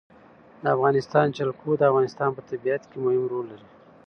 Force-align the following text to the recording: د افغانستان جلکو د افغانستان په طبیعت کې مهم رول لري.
د 0.63 0.65
افغانستان 0.75 1.25
جلکو 1.37 1.69
د 1.77 1.81
افغانستان 1.91 2.29
په 2.33 2.41
طبیعت 2.49 2.81
کې 2.89 2.97
مهم 3.03 3.23
رول 3.31 3.45
لري. 3.51 3.67